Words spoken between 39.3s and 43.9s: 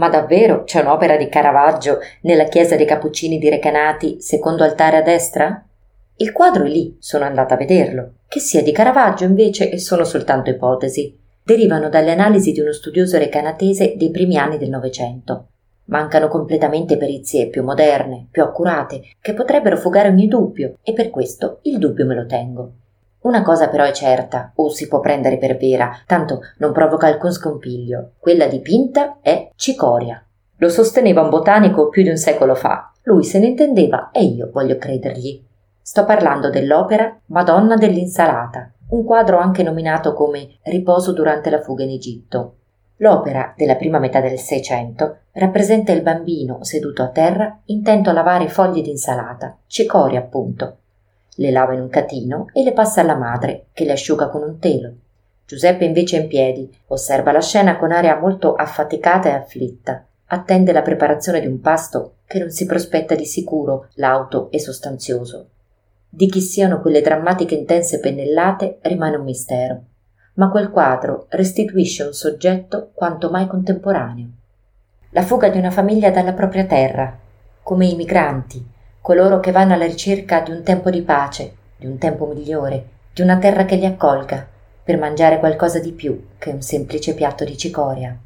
anche nominato come Riposo durante la fuga in Egitto. L'opera, della